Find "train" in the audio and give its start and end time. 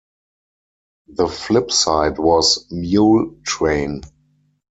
3.45-4.01